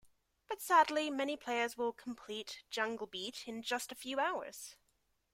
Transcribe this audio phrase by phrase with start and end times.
[0.49, 4.75] But sadly, many players will complete "Jungle Beat" in just a few hours.